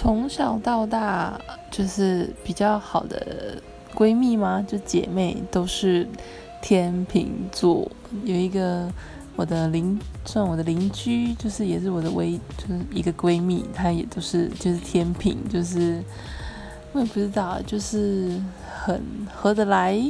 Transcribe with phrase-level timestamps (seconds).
[0.00, 1.36] 从小到大
[1.72, 3.60] 就是比较好的
[3.96, 4.64] 闺蜜吗？
[4.64, 6.06] 就姐妹都是
[6.62, 7.90] 天秤座，
[8.22, 8.88] 有一个
[9.34, 16.00] 我的邻，算我的邻居，就是也是我的唯，就是一个闺蜜，她也都是，就是天秤，就是
[16.92, 18.40] 我也不知道，就是
[18.84, 19.02] 很
[19.34, 20.00] 合得来。